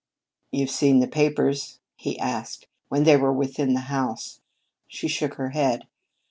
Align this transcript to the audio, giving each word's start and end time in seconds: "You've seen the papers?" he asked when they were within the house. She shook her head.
"You've 0.51 0.71
seen 0.71 0.97
the 0.99 1.07
papers?" 1.07 1.77
he 1.95 2.17
asked 2.17 2.65
when 2.89 3.03
they 3.03 3.15
were 3.17 3.31
within 3.31 3.75
the 3.75 3.81
house. 3.81 4.41
She 4.87 5.07
shook 5.07 5.35
her 5.35 5.49
head. 5.49 5.85